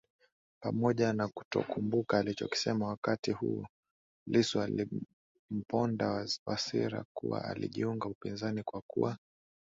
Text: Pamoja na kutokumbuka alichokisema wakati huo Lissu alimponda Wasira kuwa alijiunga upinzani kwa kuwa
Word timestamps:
Pamoja 0.63 1.13
na 1.13 1.27
kutokumbuka 1.27 2.17
alichokisema 2.19 2.87
wakati 2.87 3.31
huo 3.31 3.67
Lissu 4.27 4.61
alimponda 4.61 6.27
Wasira 6.45 7.05
kuwa 7.13 7.43
alijiunga 7.45 8.09
upinzani 8.09 8.63
kwa 8.63 8.81
kuwa 8.87 9.17